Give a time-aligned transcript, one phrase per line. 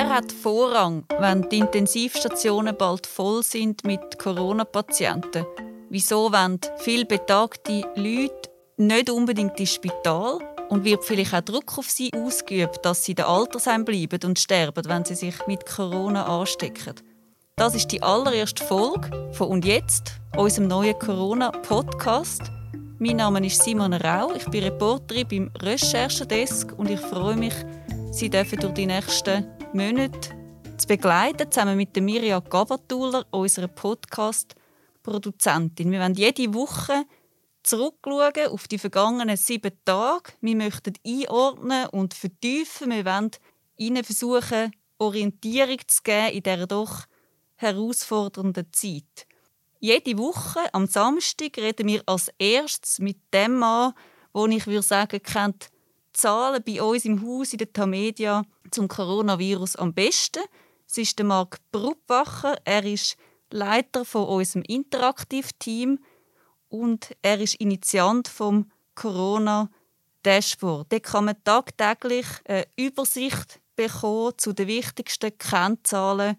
[0.00, 5.44] Wer hat Vorrang, wenn die Intensivstationen bald voll sind mit Corona-Patienten?
[5.90, 10.38] Wieso wollen viele betagte Leute nicht unbedingt ins Spital?
[10.68, 14.38] Und wird vielleicht auch Druck auf sie ausgeübt, dass sie in der Altersheim bleiben und
[14.38, 16.94] sterben, wenn sie sich mit Corona anstecken?
[17.56, 22.42] Das ist die allererste Folge von «Und jetzt?», unserem neuen Corona-Podcast.
[23.00, 27.54] Mein Name ist Simon Rau, ich bin Reporterin beim Recherchedesk und ich freue mich,
[28.12, 30.30] Sie dürfen durch die nächsten Monate
[30.76, 35.92] zu begleiten, zusammen mit der Mirja Gabatuller, unserer Podcast-Produzentin.
[35.92, 37.04] Wir werden jede Woche
[37.62, 40.32] zurückschauen auf die vergangenen sieben Tage.
[40.40, 42.90] Wir möchten einordnen und vertiefen.
[42.90, 43.30] Wir wollen
[43.76, 47.04] Ihnen versuchen, Orientierung zu geben in dieser doch
[47.54, 49.28] herausfordernden Zeit.
[49.78, 53.92] Jede Woche am Samstag reden wir als erstes mit dem Mann,
[54.32, 55.70] wo ich würde sagen, kennt
[56.12, 60.42] Zahlen bei uns im Haus in der Tamedia zum Coronavirus am besten.
[60.88, 62.56] Es ist der Marc Bruppwacher.
[62.64, 63.16] Er ist
[63.50, 65.98] Leiter von unserem Interaktiv-Team
[66.68, 69.70] und er ist Initiant vom Corona
[70.22, 70.92] Dashboard.
[70.92, 76.36] Dort kann man tagtäglich eine Übersicht bekommen zu den wichtigsten Kennzahlen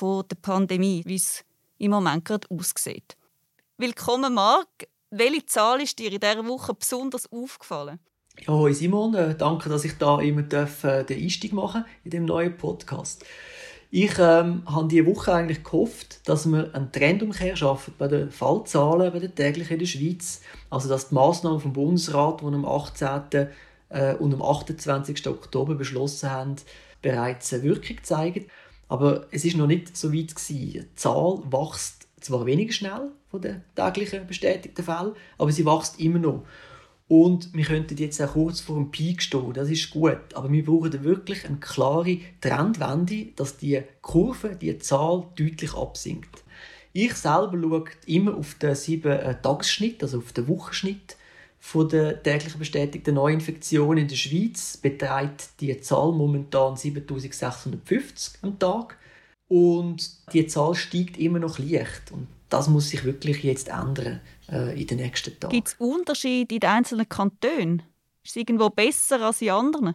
[0.00, 1.44] der Pandemie, wie es
[1.78, 3.16] im Moment gerade aussieht.
[3.76, 4.88] Willkommen, Marc.
[5.10, 8.00] Welche Zahl ist dir in dieser Woche besonders aufgefallen?
[8.46, 12.12] Ja, hoi Simon, äh, danke, dass ich da immer darf, äh, den Einstieg machen in
[12.12, 13.24] dem neuen Podcast.
[13.90, 19.12] Ich ähm, habe diese Woche eigentlich gehofft, dass wir einen Trendumkehr schaffen bei den Fallzahlen
[19.12, 20.42] bei den täglichen in der Schweiz.
[20.70, 23.48] Also dass die Massnahmen vom Bundesrat, die am 18.
[23.88, 25.26] Äh, und am 28.
[25.26, 26.56] Oktober beschlossen haben,
[27.02, 28.46] bereits eine Wirkung zeigen.
[28.88, 30.72] Aber es ist noch nicht so weit gewesen.
[30.72, 36.18] Die Zahl wächst zwar weniger schnell von den täglichen bestätigten Fällen, aber sie wächst immer
[36.18, 36.44] noch.
[37.08, 40.34] Und wir könnten jetzt auch kurz vor dem Peak stehen, das ist gut.
[40.34, 46.44] Aber wir brauchen wirklich eine klare Trendwende, dass die Kurve, die Zahl deutlich absinkt.
[46.92, 51.16] Ich selber schaue immer auf den 7-Tagesschnitt, also auf den Wochenschnitt
[51.58, 58.96] von der täglichen bestätigten Neuinfektionen in der Schweiz beträgt die Zahl momentan 7650 am Tag
[59.48, 64.20] und die Zahl steigt immer noch leicht und das muss sich wirklich jetzt ändern
[64.50, 65.52] äh, in den nächsten Tagen.
[65.52, 67.82] Gibt es Unterschiede in den einzelnen Kantonen?
[68.24, 69.94] Ist es irgendwo besser als in anderen?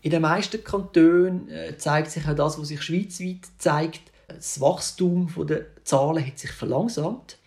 [0.00, 4.02] In den meisten Kantonen äh, zeigt sich auch das, was sich schweizweit zeigt.
[4.26, 7.38] Das Wachstum der Zahlen hat sich verlangsamt,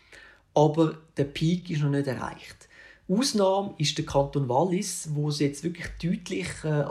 [0.54, 2.70] aber der Peak ist noch nicht erreicht.
[3.08, 6.86] Ausnahme ist der Kanton Wallis, wo es jetzt wirklich deutlich äh,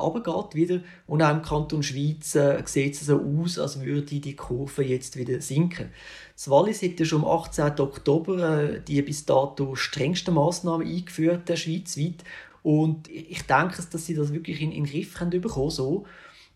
[0.55, 4.85] wieder und auch im Kanton Schweiz äh, sieht es so aus, als würde die Kurve
[4.85, 5.91] jetzt wieder sinken.
[6.37, 7.81] Das Wallis hat ja schon am 18.
[7.81, 12.23] Oktober äh, die bis dato strengsten Massnahmen eingeführt, äh, schweizweit.
[12.63, 16.07] Und ich denke, dass sie das wirklich in, in den Griff haben bekommen so.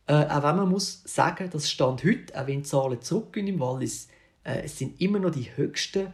[0.06, 3.58] Äh, auch wenn man muss sagen, das Stand heute, auch wenn die Zahlen zurückgehen im
[3.58, 4.08] Wallis,
[4.44, 6.12] äh, es sind immer noch die höchsten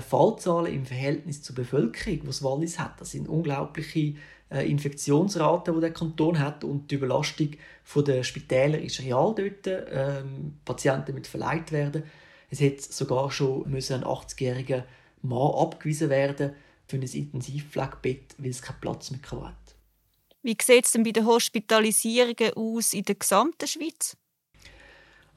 [0.00, 3.00] Fallzahlen im Verhältnis zur Bevölkerung, was Wallis hat.
[3.00, 4.14] Das sind unglaubliche
[4.50, 7.50] äh, Infektionsraten, die der Kanton hat und die Überlastung
[7.96, 9.66] der Spitäler ist real dort.
[9.66, 12.02] Ähm, Patienten müssen verleiht werden.
[12.50, 14.84] Es hat sogar schon ein 80-jähriger
[15.22, 16.52] Mann abgewiesen werden
[16.86, 19.54] für ein Intensivpflegebett, weil es keinen Platz mehr hat.
[20.42, 24.16] Wie sieht es denn bei den Hospitalisierungen aus in der gesamten Schweiz?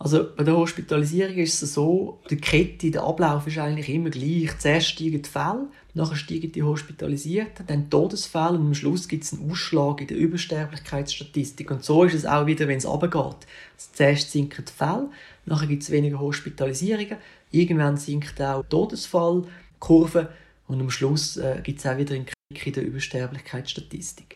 [0.03, 4.57] Also bei der Hospitalisierung ist es so, die Kette, der Ablauf ist eigentlich immer gleich.
[4.57, 9.33] Zuerst steigen die Fälle, nachher steigen die Hospitalisierten, dann Todesfälle und am Schluss gibt es
[9.33, 11.69] einen Ausschlag in der Übersterblichkeitsstatistik.
[11.69, 13.45] Und so ist es auch wieder, wenn es runtergeht.
[13.77, 15.11] Zuerst sinken die Fälle,
[15.45, 17.17] nachher gibt es weniger Hospitalisierungen,
[17.51, 20.29] irgendwann sinkt auch die Todesfallkurve
[20.67, 24.35] und am Schluss äh, gibt es auch wieder einen Krieg in der Übersterblichkeitsstatistik.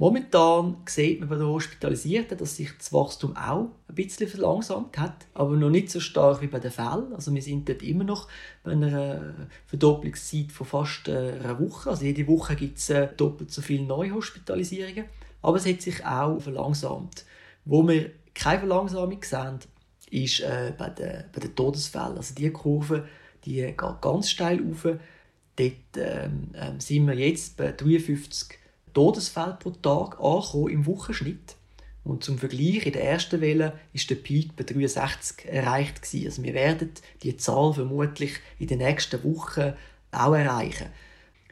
[0.00, 5.26] Momentan sieht man bei den Hospitalisierten, dass sich das Wachstum auch ein bisschen verlangsamt hat,
[5.34, 7.12] aber noch nicht so stark wie bei den Fällen.
[7.12, 8.28] Also wir sind dort immer noch
[8.62, 9.34] bei einer
[9.66, 11.90] Verdopplungszeit von fast äh, einer Woche.
[11.90, 15.06] Also jede Woche gibt es äh, doppelt so viele Neuhospitalisierungen.
[15.42, 17.24] Aber es hat sich auch verlangsamt.
[17.64, 19.58] Wo wir keine Verlangsamung sehen,
[20.10, 22.16] ist äh, bei, den, bei den Todesfällen.
[22.16, 23.08] Also die Kurve
[23.44, 24.84] die geht ganz steil rauf.
[25.56, 28.57] Dort ähm, ähm sind wir jetzt bei 53
[28.98, 31.54] Todesfälle pro Tag angekommen im Wochenschnitt.
[32.02, 36.26] Und zum Vergleich, in der ersten Welle ist der Peak bei 63 erreicht gewesen.
[36.26, 36.90] Also wir werden
[37.22, 39.74] die Zahl vermutlich in den nächsten Wochen
[40.10, 40.88] auch erreichen.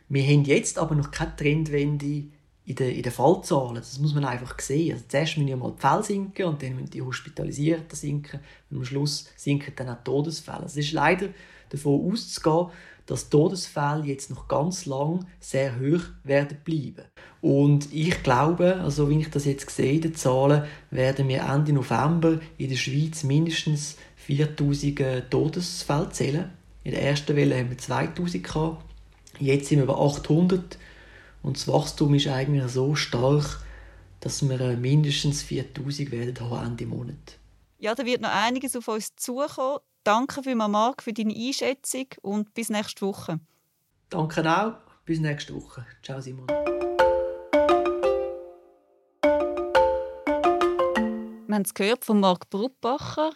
[0.08, 2.24] Wir haben jetzt aber noch keine Trendwende
[2.64, 3.76] in den, in den Fallzahlen.
[3.76, 4.94] Das muss man einfach sehen.
[4.94, 8.40] Also zuerst müssen ja mal die Fälle sinken und dann müssen die Hospitalisierten sinken
[8.70, 10.64] und am Schluss sinken dann auch die Todesfälle.
[10.64, 11.28] Es ist leider
[11.68, 12.72] davon auszugehen,
[13.06, 17.04] dass Todesfälle jetzt noch ganz lang sehr hoch werden bleiben.
[17.40, 22.40] Und ich glaube, also wie ich das jetzt sehe, die Zahlen, werden wir Ende November
[22.58, 26.52] in der Schweiz mindestens 4000 Todesfälle zählen.
[26.82, 28.84] In der ersten Welle haben wir 2000 gehabt.
[29.38, 30.78] Jetzt sind wir bei 800
[31.42, 33.62] und das Wachstum ist eigentlich so stark,
[34.20, 37.38] dass wir äh, mindestens 4000 werden haben Ende Monat.
[37.78, 39.78] Ja, da wird noch einiges auf uns zukommen.
[40.06, 43.40] Danke für Marc für deine Einschätzung und bis nächste Woche.
[44.08, 44.74] Danke auch.
[45.04, 45.84] Bis nächste Woche.
[46.00, 46.46] Ciao Simon.
[51.48, 53.32] Wir haben es gehört von Marc Bruppacher.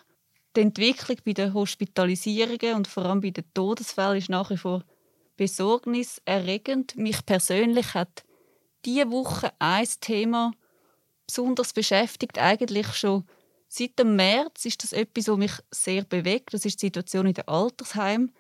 [0.55, 4.85] Die Entwicklung bei den Hospitalisierungen und vor allem bei den Todesfällen ist nach wie vor
[5.37, 6.97] besorgniserregend.
[6.97, 8.23] Mich persönlich hat
[8.85, 10.53] diese Woche ein Thema
[11.27, 13.25] besonders beschäftigt, eigentlich schon
[13.71, 16.53] seit dem März ist das etwas, was mich sehr bewegt.
[16.53, 18.33] Das ist die Situation in den Altersheimen.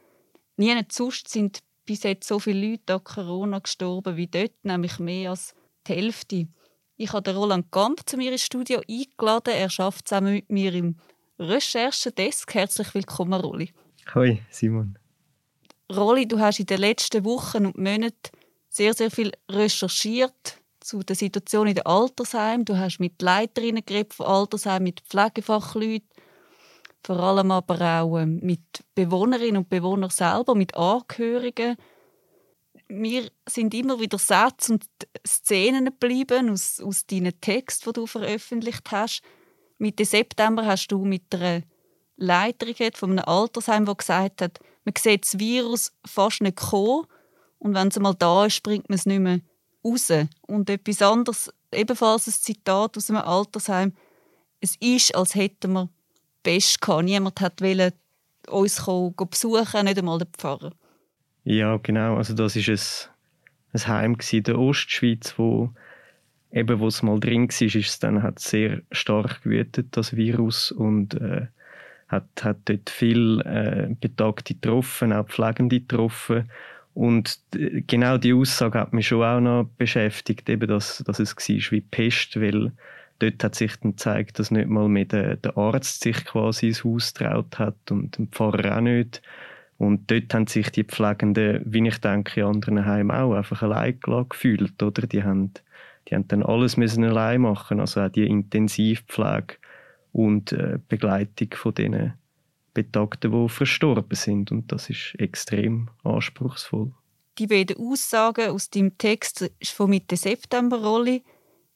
[0.56, 5.30] Nie sonst sind bis jetzt so viele Leute an Corona gestorben wie dort, nämlich mehr
[5.30, 5.54] als
[5.86, 6.48] die Hälfte.
[6.96, 9.54] Ich habe Roland Gamp zu mir ins Studio eingeladen.
[9.54, 10.96] Er arbeitet zusammen mit mir im
[11.38, 12.52] Recherchedesk.
[12.52, 13.72] Herzlich willkommen, Rolli.
[14.14, 14.98] Hoi, Simon.
[15.90, 18.30] Rolli, du hast in den letzten Wochen und Monaten
[18.68, 20.59] sehr, sehr viel recherchiert
[20.90, 22.64] zu der Situation in den Altersheimen.
[22.64, 26.08] Du hast mit Leiterinnen geredet von Altersheimen, mit Pflegefachleuten,
[27.04, 28.60] vor allem aber auch ähm, mit
[28.96, 31.76] Bewohnerinnen und Bewohnern selber, mit Angehörigen.
[32.88, 34.84] Mir sind immer wieder Sätze und
[35.24, 39.22] Szenen geblieben aus, aus deinen Texten, die du veröffentlicht hast.
[39.78, 41.62] Mitte September hast du mit einer
[42.16, 47.06] Leiterin von einem Altersheim, die gesagt hat, man sieht das Virus fast nicht kommen
[47.60, 49.40] und wenn es mal da ist, bringt man es nicht mehr
[49.84, 50.12] raus.
[50.42, 53.92] Und etwas anderes, ebenfalls ein Zitat aus einem Altersheim.
[54.60, 55.88] Es ist, als hätten wir
[56.42, 57.04] Pest gehabt.
[57.04, 57.94] Niemand wollte
[58.48, 60.72] uns kommen, besuchen, nicht einmal der Pfarrer.
[61.44, 62.16] Ja, genau.
[62.16, 65.70] Also das ist ein, ein Heim in der Ostschweiz, wo
[66.52, 70.72] eben, wo es mal drin war, ist es dann hat sehr stark gewütet, das Virus,
[70.72, 71.46] und äh,
[72.08, 76.50] hat, hat dort viel äh, Betagte getroffen, auch Pflegende getroffen.
[77.00, 81.72] Und genau die Aussage hat mich schon auch noch beschäftigt, eben, dass, dass es war
[81.72, 82.72] wie Pest, weil
[83.20, 86.84] dort hat sich dann gezeigt, dass nicht mal mehr der, der Arzt sich quasi ins
[86.84, 89.22] Haus traut hat und der Pfarrer auch nicht.
[89.78, 93.98] Und dort haben sich die Pflegenden, wie ich denke, in anderen Heimen auch einfach allein
[94.28, 95.06] gefühlt, oder?
[95.06, 95.54] Die haben,
[96.06, 99.54] die haben dann alles müssen allein machen, also auch die Intensivpflege
[100.12, 102.12] und äh, Begleitung von denen
[102.74, 104.50] Betagten, die verstorben sind.
[104.52, 106.92] Und das ist extrem anspruchsvoll.
[107.38, 111.24] Die beiden Aussagen aus dem Text ist von Mitte September Rolli.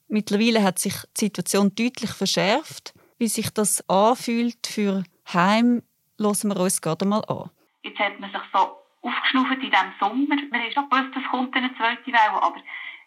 [0.08, 2.94] Mittlerweile hat sich die Situation deutlich verschärft.
[3.18, 5.82] Wie sich das anfühlt für Heim,
[6.18, 7.50] hören wir uns gerade mal an.
[7.82, 8.58] Jetzt hat man sich so
[9.02, 10.36] aufgeschnauft in diesem Sommer.
[10.50, 12.56] Man ist noch gewusst, es kommt eine zweite Welle, aber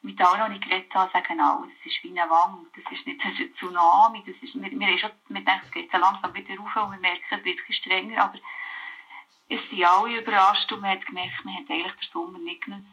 [0.07, 3.05] mit allen, die ich geredet habe, sagen auch, das ist wie eine Wand, das ist
[3.05, 6.55] nicht ein Tsunami, das ist, wir, wir, schon, wir denken, es geht so langsam wieder
[6.55, 8.39] rauf und wir merken, es wird ein strenger, aber
[9.49, 12.87] es sind alle überrascht und man hat gemerkt, man hat eigentlich den Sommer nicht genutzt.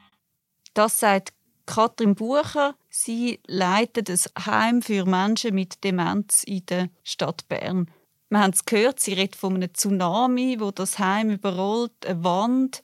[0.74, 1.32] Das sagt
[1.66, 2.74] Katrin Bucher.
[2.90, 7.90] Sie leitet ein Heim für Menschen mit Demenz in der Stadt Bern.
[8.28, 12.82] Wir haben es gehört, sie redet von einem Tsunami, wo das Heim überrollt, eine Wand.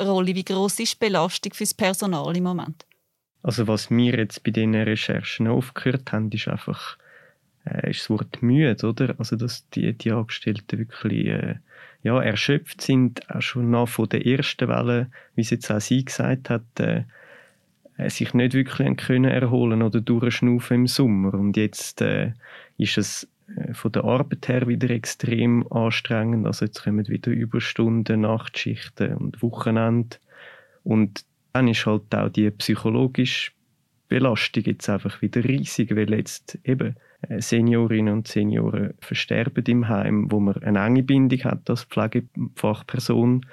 [0.00, 2.84] Rolli, wie groß ist die Belastung für das Personal im Moment?
[3.42, 6.96] Also was wir jetzt bei diesen Recherchen aufgehört haben, ist einfach
[7.64, 9.14] äh, ist das Wort müde, oder?
[9.18, 11.54] Also dass die, die Angestellten wirklich äh,
[12.02, 16.04] ja, erschöpft sind, auch schon nach von der ersten Welle, wie es jetzt auch sie
[16.04, 17.04] gesagt hat, äh,
[17.96, 21.34] äh sich nicht wirklich können erholen oder durchschnaufen im Sommer.
[21.34, 22.32] Und jetzt äh,
[22.76, 26.46] ist es äh, von der Arbeit her wieder extrem anstrengend.
[26.46, 30.16] Also jetzt kommen wieder Überstunden, Nachtschichten und Wochenende.
[30.82, 33.52] Und dann ist halt auch die psychologische
[34.08, 36.96] Belastung jetzt einfach wieder riesig, weil jetzt eben
[37.28, 43.46] äh, Seniorinnen und Senioren versterben im Heim, wo man eine enge Bindung hat als Pflegefachperson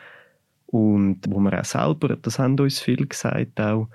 [0.67, 3.87] und wo man auch selber, das haben uns viel gesagt, auch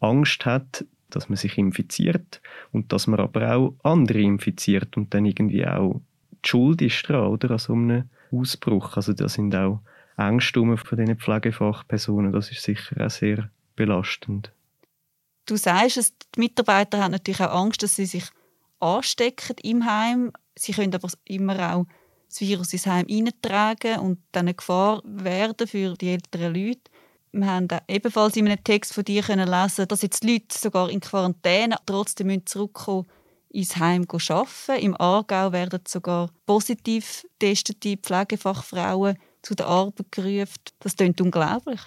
[0.00, 2.40] Angst hat, dass man sich infiziert
[2.72, 6.00] und dass man aber auch andere infiziert und dann irgendwie auch
[6.44, 8.96] die Schuld ist dran, oder, an so einem Ausbruch.
[8.96, 9.80] Also da sind auch
[10.20, 14.52] Ängste von diesen Pflegefachpersonen, das ist sicher auch sehr belastend.
[15.46, 18.24] Du sagst es, die Mitarbeiter haben natürlich auch Angst, dass sie sich
[18.78, 20.32] anstecken im Heim.
[20.56, 21.86] Sie können aber immer auch
[22.28, 26.90] das Virus ins Heim hineintragen und dann eine Gefahr werden für die älteren Leute.
[27.32, 30.90] Wir haben ebenfalls in einem Text von dir können lesen, dass jetzt die Leute sogar
[30.90, 33.06] in Quarantäne trotzdem zurückkommen
[33.50, 34.84] ins Heim arbeiten.
[34.84, 40.60] Im Aargau werden sogar positiv getestete Pflegefachfrauen zu der Arbeit gerufen.
[40.80, 41.80] Das klingt unglaublich.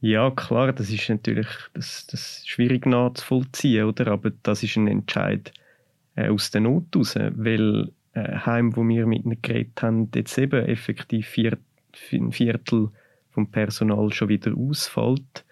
[0.00, 4.08] Ja, klar, das ist natürlich das, das ist schwierig nachzuvollziehen, oder?
[4.08, 5.52] Aber das ist ein Entscheid
[6.14, 10.38] äh, aus der Not heraus, weil äh, Heim, wo wir mit ihnen geredet haben, jetzt
[10.38, 11.58] eben effektiv vier,
[12.12, 12.90] ein Viertel
[13.30, 15.44] vom Personal schon wieder ausfällt,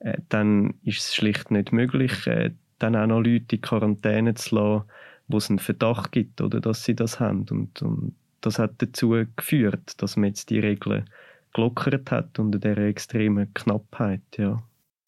[0.00, 4.54] äh, dann ist es schlicht nicht möglich, äh, dann auch noch Leute in Quarantäne zu
[4.54, 4.84] lassen,
[5.28, 7.46] wo es einen Verdacht gibt, oder dass sie das haben.
[7.50, 11.08] Und, und das hat dazu geführt, dass man jetzt die Regeln
[11.54, 14.22] gelockert hat unter dieser extremen Knappheit.
[14.36, 14.62] Ja.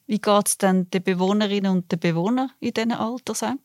[0.07, 3.61] Wie geht es denn den Bewohnerinnen und den Bewohnern in diesen Altersheimen?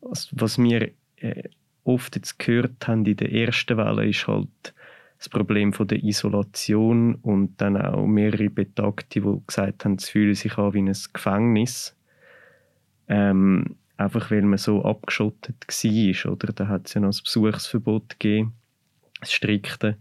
[0.00, 1.48] Was, was wir äh,
[1.84, 4.74] oft jetzt gehört haben in der ersten Welle, ist halt
[5.18, 10.34] das Problem von der Isolation und dann auch mehrere Betagte, die gesagt haben, sie fühlen
[10.34, 11.96] sich an wie ein Gefängnis.
[13.08, 16.32] Ähm, einfach weil man so abgeschottet war.
[16.32, 16.52] Oder?
[16.52, 18.52] Da hat es ja noch das Besuchsverbot gegeben,
[19.20, 19.96] das strikte.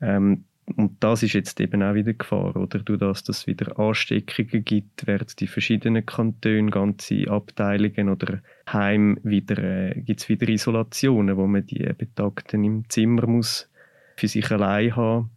[0.00, 0.44] Ähm,
[0.76, 2.78] und das ist jetzt eben auch wieder Gefahr, oder?
[2.78, 8.40] Durch das, dass es wieder Ansteckungen gibt, werden die verschiedenen Kantone, ganze Abteilungen oder
[8.72, 13.70] Heim wieder, äh, gibt es wieder Isolationen, wo man die Betagten im Zimmer muss
[14.16, 15.30] für sich allein haben.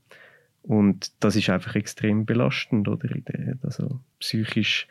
[0.63, 3.09] Und das ist einfach extrem belastend, oder?
[3.63, 4.87] Also psychisch.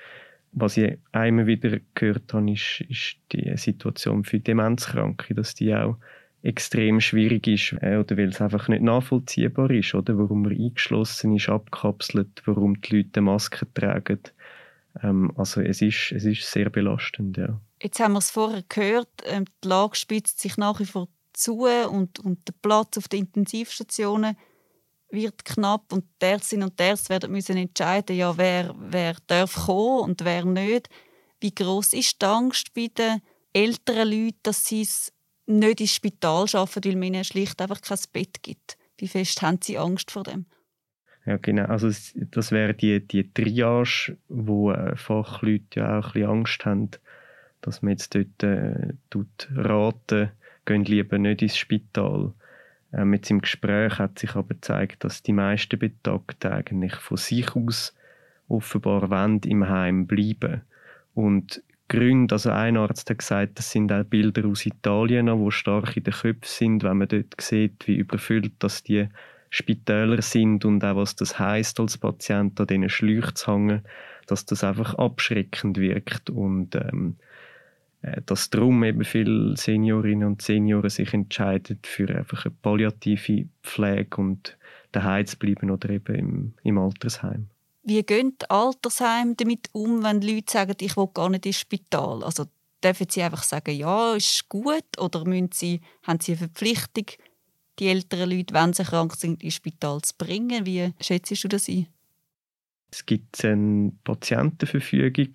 [0.53, 5.99] Was ich einmal wieder gehört habe, ist, ist die Situation für Demenzkranke, dass die auch
[6.47, 11.35] extrem schwierig ist, äh, oder weil es einfach nicht nachvollziehbar ist, oder warum man eingeschlossen
[11.35, 14.21] ist, abkapselt, warum die Leute Masken tragen.
[15.03, 17.61] Ähm, also es ist, es ist sehr belastend, ja.
[17.83, 21.67] Jetzt haben wir es vorher gehört, ähm, die Lage spitzt sich nach wie vor zu
[21.67, 24.37] und, und der Platz auf den Intensivstationen
[25.11, 30.11] wird knapp und die Ärztinnen und Ärzte werden müssen entscheiden, ja, wer, wer darf kommen
[30.11, 30.89] und wer nicht.
[31.41, 33.21] Wie groß ist die Angst bei den
[33.53, 35.13] älteren Leuten, dass sie es
[35.47, 38.77] nicht ins Spital schaffen, weil man ihnen schlicht einfach kein Bett gibt?
[38.99, 40.47] Wie fest haben sie Angst vor dem?
[41.27, 41.65] Ja, genau.
[41.65, 46.91] Also das wäre die, die Triage, wo äh, Fachleute ja auch ein bisschen Angst haben,
[47.63, 50.31] dass man jetzt dort äh, tut raten,
[50.65, 52.33] gehen lieber nicht ins Spital.
[52.93, 57.57] Äh, mit seinem Gespräch hat sich aber gezeigt, dass die meisten Betagten eigentlich von sich
[57.57, 57.95] aus
[58.49, 60.63] offenbar wollen, im Heim bleiben.
[61.15, 65.97] Und Gründe, also ein Arzt hat gesagt, das sind auch Bilder aus Italien, wo stark
[65.97, 69.09] in den Köpfen sind, wenn man dort sieht, wie überfüllt das die
[69.51, 73.83] Spitäler sind und auch was das heißt als Patient an diesen Schläuchen zu hängen,
[74.27, 77.17] dass das einfach abschreckend wirkt und ähm,
[78.03, 84.17] äh, dass darum eben viele Seniorinnen und Senioren sich entscheiden für einfach eine palliative Pflege
[84.17, 84.59] und
[84.93, 87.49] daheim zu bleiben oder eben im, im Altersheim.
[87.89, 92.25] Wie gehen Altersheime damit um, wenn Leute sagen, ich will gar nicht ins Spital?
[92.25, 92.47] Also
[92.83, 97.07] dürfen sie einfach sagen, ja, ist gut, oder müssen sie, haben sie eine Verpflichtung,
[97.79, 100.67] die älteren Leute, wenn sie krank sind, ins Spital zu bringen?
[100.67, 101.87] Wie schätzt du das ein?
[102.91, 105.35] Es gibt eine Patientenverfügung,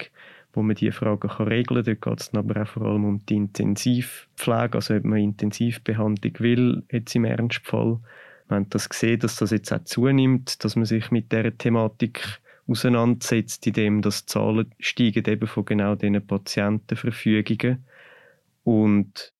[0.51, 1.85] wo man diese Fragen regeln kann.
[1.85, 6.83] Dort geht es aber auch vor allem um die Intensivpflege, also ob man Intensivbehandlung will,
[6.91, 8.01] jetzt im Ernstfall.
[8.51, 12.41] Wir haben das gesehen, dass das jetzt auch zunimmt, dass man sich mit dieser Thematik
[12.67, 17.85] auseinandersetzt, indem das Zahlen steigen eben von genau diesen Patientenverfügungen.
[18.65, 19.31] Und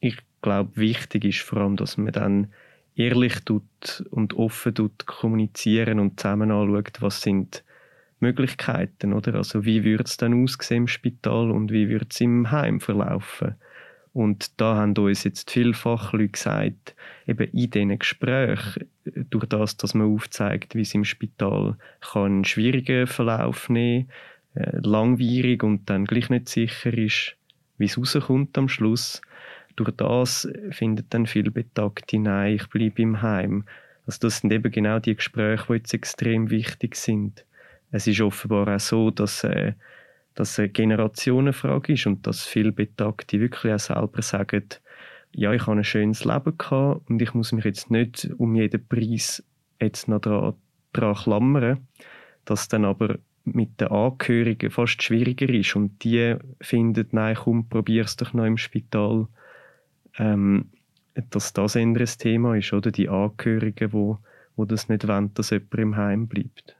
[0.00, 2.52] ich glaube, wichtig ist vor allem, dass man dann
[2.94, 7.64] ehrlich tut und offen tut kommunizieren und zusammen anschaut, was sind
[8.20, 9.36] Möglichkeiten, oder?
[9.36, 13.54] Also wie würde es dann aussehen im Spital und wie würde es im Heim verlaufen?
[14.12, 16.94] Und da haben uns jetzt vielfach Leute gesagt,
[17.26, 22.44] eben in diesen Gesprächen, durch das, dass man aufzeigt, wie es im Spital kann einen
[22.44, 24.10] schwierigen Verlauf nehmen
[24.54, 27.36] äh, langwierig und dann gleich nicht sicher ist,
[27.78, 29.22] wie es rauskommt am Schluss.
[29.76, 33.64] Durch das findet dann viel Betagte, nein, ich bleibe im Heim.
[34.06, 37.46] Also das sind eben genau die Gespräche, die jetzt extrem wichtig sind
[37.92, 39.74] es ist offenbar auch so, dass, äh,
[40.34, 44.64] dass eine Generationenfrage ist und dass viele Betagte wirklich auch selber sagen,
[45.34, 48.86] ja, ich habe ein schönes Leben gehabt und ich muss mich jetzt nicht um jeden
[48.86, 49.42] Preis
[49.80, 50.54] jetzt noch dran,
[50.92, 51.86] dran klammern,
[52.44, 58.16] dass dann aber mit den Angehörigen fast schwieriger ist und die finden, nein, komm, probier's
[58.16, 59.26] doch noch im Spital,
[60.18, 60.70] ähm,
[61.30, 62.90] dass das ein anderes Thema ist, oder?
[62.90, 64.18] Die Angehörigen, wo,
[64.56, 66.76] wo das nicht wollen, dass jemand im Heim bleibt.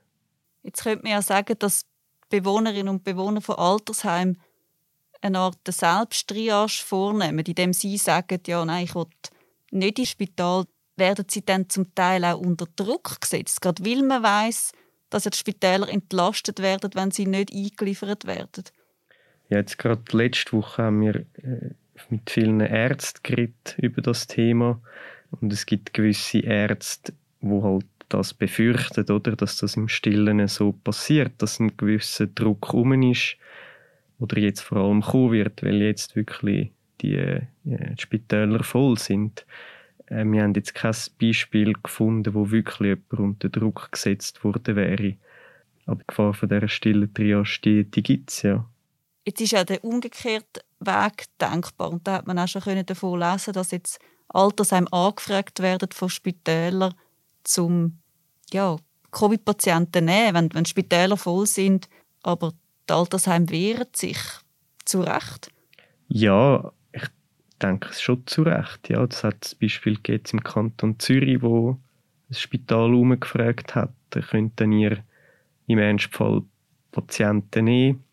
[0.62, 1.86] Jetzt könnte man ja sagen, dass
[2.32, 4.38] Bewohnerinnen und Bewohner von Altersheimen
[5.20, 9.06] eine Art Selbsttriage vornehmen, indem sie sagen, ja, nein, ich will
[9.70, 10.64] nicht ins Spital,
[10.96, 14.72] werden sie dann zum Teil auch unter Druck gesetzt, gerade weil man weiß,
[15.10, 18.64] dass die Spitäler entlastet werden, wenn sie nicht eingeliefert werden.
[19.48, 21.74] Ja, jetzt gerade letzte Woche haben wir äh,
[22.08, 24.80] mit vielen Ärzten geredet über das Thema.
[25.40, 30.72] Und es gibt gewisse Ärzte, wo halt das befürchtet, oder, dass das im Stillen so
[30.72, 33.36] passiert, dass ein gewisser Druck um ist
[34.18, 39.46] oder jetzt vor allem kommen wird, weil jetzt wirklich die, äh, die Spitäler voll sind.
[40.06, 45.16] Äh, wir haben jetzt kein Beispiel gefunden, wo wirklich jemand unter Druck gesetzt worden wäre.
[45.86, 48.64] Aber die Gefahr von dieser stillen Triage, die, die gibt es ja.
[49.24, 51.90] Jetzt ist ja der umgekehrte Weg denkbar.
[51.90, 56.94] Und da hat man auch schon davon lesen dass jetzt Altersheim angefragt werden von Spitälern,
[57.44, 57.98] zum
[58.52, 58.76] ja,
[59.10, 61.88] Covid-Patienten nehmen, wenn, wenn Spitäler voll sind,
[62.22, 62.52] aber
[62.88, 64.18] die Altersheim wehren sich
[64.84, 65.50] zu Recht.
[66.08, 67.04] Ja, ich
[67.62, 68.88] denke es schon zu Recht.
[68.88, 71.78] Ja, das hat das Beispiel geht im Kanton Zürich, wo
[72.28, 74.98] das Spital umgefragt hat, könnten ihr
[75.66, 76.42] im Ernstfall
[76.90, 78.04] Patienten nehmen.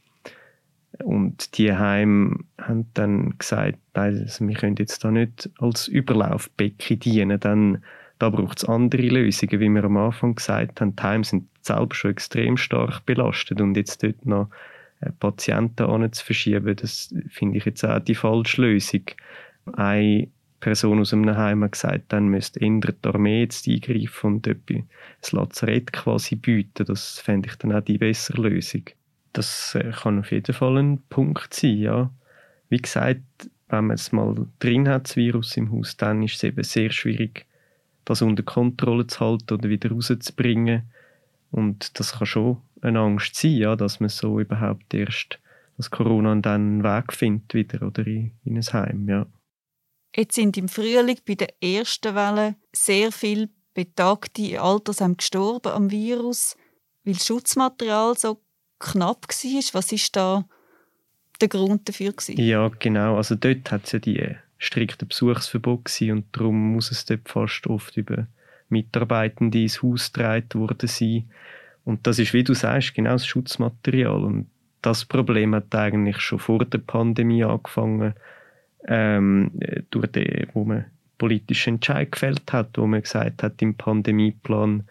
[1.03, 7.39] Und die Heim haben dann gesagt, also wir können jetzt da nicht als Überlaufbecken dienen,
[7.39, 7.83] dann
[8.19, 10.95] da braucht es andere Lösungen, wie wir am Anfang gesagt haben.
[10.95, 14.49] Die Heime sind selber schon extrem stark belastet und jetzt dort noch
[14.99, 19.03] äh, Patienten zu verschieben, das finde ich jetzt auch die falsche Lösung.
[19.73, 20.27] Eine
[20.59, 24.47] Person aus einem Heim hat gesagt, dann müsste die Armee jetzt eingreifen und
[25.21, 26.85] das Lazarett quasi bieten.
[26.85, 28.83] Das fände ich dann auch die bessere Lösung.
[29.31, 32.11] Das äh, kann auf jeden Fall ein Punkt sein, ja.
[32.67, 33.21] Wie gesagt,
[33.69, 36.91] wenn man es mal drin hat, das Virus im Haus, dann ist es eben sehr
[36.91, 37.45] schwierig,
[38.09, 40.83] das unter Kontrolle zu halten oder wieder rauszubringen.
[41.51, 45.39] Und das kann schon eine Angst sein, ja, dass man so überhaupt erst
[45.79, 49.25] dass Corona dann einen Weg findet wieder oder in, in ein Heim, ja.
[50.13, 56.57] Jetzt sind im Frühling bei der ersten Welle sehr viele betagte Altersheim gestorben am Virus,
[57.05, 58.41] weil das Schutzmaterial so
[58.79, 59.63] knapp war.
[59.73, 60.45] Was ist da
[61.39, 62.11] der Grund dafür?
[62.11, 62.41] Gewesen?
[62.41, 63.15] Ja, genau.
[63.15, 67.65] Also dort hat es ja die strikte Besuchsverbot gewesen und darum muss es dort fast
[67.65, 68.27] oft über
[68.67, 71.29] Mitarbeitende ins Haus getragen worden sein.
[71.85, 74.23] Und das ist, wie du sagst, genau das Schutzmaterial.
[74.23, 74.47] Und
[74.81, 78.13] das Problem hat eigentlich schon vor der Pandemie angefangen,
[78.85, 79.51] ähm,
[79.89, 80.85] durch die, wo man
[81.17, 84.83] politische Entscheid gefällt hat, wo man gesagt hat, im Pandemieplan,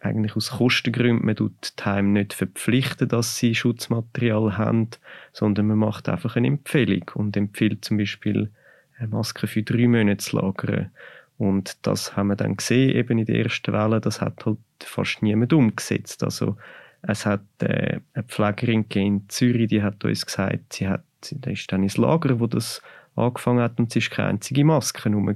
[0.00, 4.90] eigentlich aus Kostengründen, man tut die Heime nicht verpflichten, dass sie Schutzmaterial haben,
[5.32, 8.50] sondern man macht einfach eine Empfehlung und empfiehlt zum Beispiel
[8.98, 10.90] eine Maske für drei Monate zu lagern.
[11.38, 15.22] Und das haben wir dann gesehen, eben in der ersten Welle, das hat halt fast
[15.22, 16.24] niemand umgesetzt.
[16.24, 16.56] Also,
[17.02, 21.70] es hat äh, eine Pflegerin in Zürich, die hat uns gesagt, sie hat, da ist
[21.70, 22.82] dann ins Lager, wo das
[23.14, 25.34] angefangen hat und es war keine einzige Maske rum.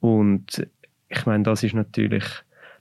[0.00, 0.66] Und
[1.08, 2.24] ich meine, das ist natürlich,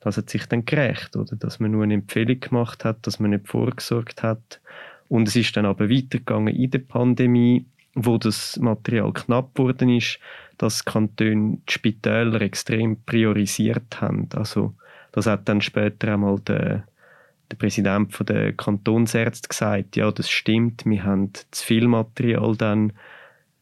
[0.02, 1.36] das hat sich dann gerecht, oder?
[1.36, 4.60] Dass man nur eine Empfehlung gemacht hat, dass man nicht vorgesorgt hat.
[5.08, 10.20] Und es ist dann aber weitergegangen in der Pandemie wo das Material knapp geworden ist,
[10.58, 14.30] dass Kantone die Spitäler extrem priorisiert haben.
[14.36, 14.76] Also
[15.12, 16.86] das hat dann später einmal der,
[17.50, 22.92] der Präsident von der Kantonsärzte gesagt, ja, das stimmt, wir haben zu viel Material dann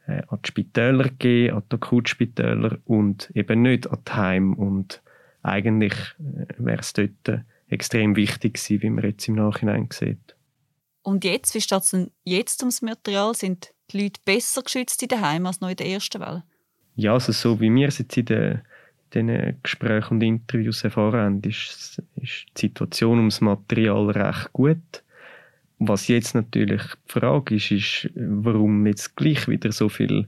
[0.07, 4.53] äh, an die Spitäler gegeben, an die Akutspitäler und eben nicht an die Heim.
[4.53, 5.01] Und
[5.43, 10.35] eigentlich äh, wäre es dort extrem wichtig gewesen, wie man jetzt im Nachhinein sieht.
[11.03, 13.35] Und jetzt, wie steht es jetzt ums Material?
[13.35, 16.43] Sind die Leute besser geschützt in daheim als noch in der ersten Welle?
[16.95, 18.61] Ja, also so wie wir es jetzt in den,
[19.61, 25.03] Gesprächen und Interviews erfahren haben, ist, ist die Situation ums Material recht gut.
[25.77, 30.27] Was jetzt natürlich die Frage ist, ist, warum jetzt gleich wieder so viele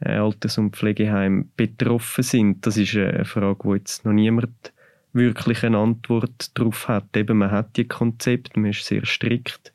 [0.00, 2.66] äh, Alters- und Pflegeheime betroffen sind.
[2.66, 4.72] Das ist eine Frage, wo jetzt noch niemand
[5.12, 7.16] wirklich eine Antwort darauf hat.
[7.16, 9.72] Eben, man hat die Konzepte, man ist sehr strikt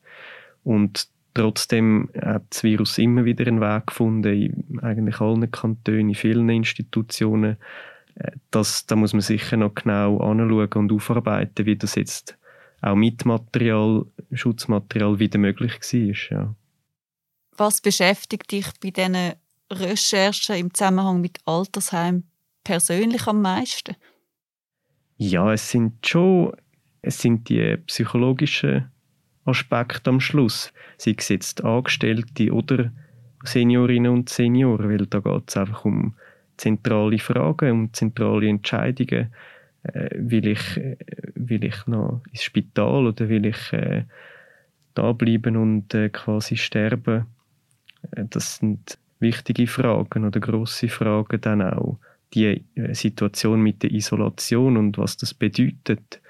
[0.64, 6.16] und Trotzdem hat das Virus immer wieder einen Weg gefunden, in eigentlich allen Kantonen, in
[6.16, 7.58] vielen Institutionen.
[8.16, 12.38] Äh, das, da muss man sicher noch genau anschauen und aufarbeiten, wie das jetzt
[12.82, 16.38] auch mit Material, Schutzmaterial wieder möglich war.
[16.38, 16.56] Ja.
[17.56, 19.34] Was beschäftigt dich bei diesen
[19.72, 22.24] Recherchen im Zusammenhang mit Altersheim
[22.64, 23.96] persönlich am meisten?
[25.18, 26.54] Ja, es sind schon
[27.02, 28.92] es sind die psychologischen
[29.46, 30.74] Aspekt am Schluss.
[30.98, 32.92] Sei es jetzt Angestellte oder
[33.44, 36.14] Seniorinnen und Senioren, weil da geht es einfach um
[36.58, 39.34] zentrale Fragen, um zentrale Entscheidungen.
[39.84, 40.98] Äh, will, ich, äh,
[41.34, 44.04] will ich noch ins Spital oder will ich äh,
[44.94, 47.26] da bleiben und äh, quasi sterben?
[48.12, 51.98] Äh, das sind wichtige Fragen oder große Fragen dann auch.
[52.36, 56.22] Die äh, Situation mit der Isolation und was das bedeutet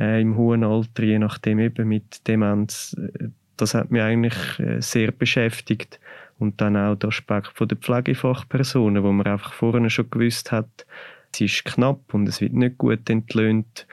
[0.00, 2.96] äh, im hohen Alter, je nachdem eben mit Demenz.
[2.98, 6.00] Äh, das hat mich eigentlich äh, sehr beschäftigt.
[6.38, 10.86] Und dann auch der Aspekt von der Pflegefachpersonen, wo man einfach vorher schon gewusst hat,
[11.32, 13.86] es ist knapp und es wird nicht gut entlöhnt.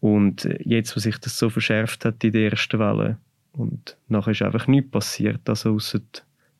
[0.00, 3.16] Und jetzt, wo sich das so verschärft hat in der ersten Welle,
[3.52, 6.00] und nachher ist einfach nichts passiert, also außer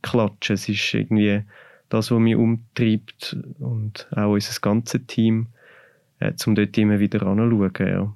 [0.02, 0.54] Klatschen.
[0.54, 1.42] Es ist irgendwie
[1.88, 5.48] das, was mich umtreibt und auch unser ganzes Team,
[6.18, 7.88] äh, um dort immer wieder anzuschauen.
[7.88, 8.14] Ja.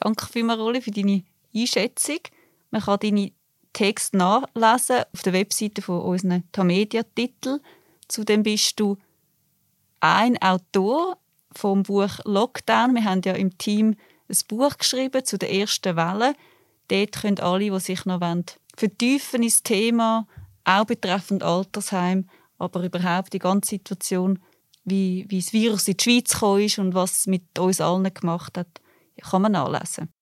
[0.00, 1.22] Danke vielmals, Rolli, für deine
[1.54, 2.20] Einschätzung.
[2.70, 3.32] Man kann deine
[3.72, 7.60] Texte nachlesen auf der Webseite von unseren Tamedia-Titeln.
[8.08, 8.96] Zudem bist du
[10.00, 11.18] ein Autor
[11.54, 12.94] vom Buch Lockdown.
[12.94, 13.96] Wir haben ja im Team
[14.28, 16.34] ein Buch geschrieben zu der ersten Welle.
[16.88, 18.20] Dort können alle, die sich noch
[18.76, 20.26] vertiefen ins Thema,
[20.64, 24.40] auch betreffend Altersheim, aber überhaupt die ganze Situation,
[24.84, 28.12] wie, wie das Virus in die Schweiz gekommen ist und was es mit uns allen
[28.12, 28.80] gemacht hat,
[29.20, 30.12] kann man nachlesen.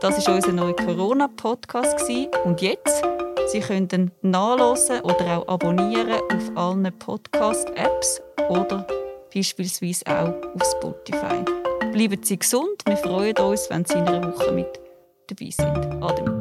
[0.00, 2.10] Das war unser neuer Corona-Podcast.
[2.44, 3.04] Und jetzt,
[3.48, 8.86] Sie können nachlesen oder auch abonnieren auf allen Podcast-Apps oder
[9.34, 11.44] beispielsweise auch auf Spotify.
[11.92, 14.80] Bleiben Sie gesund, wir freuen uns, wenn Sie in einer Woche mit
[15.28, 16.02] dabei sind.
[16.02, 16.39] Ade